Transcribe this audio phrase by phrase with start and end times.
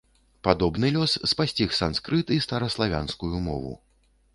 [0.47, 3.81] Падобны лёс спасціг санскрыт і стараславянскую мову.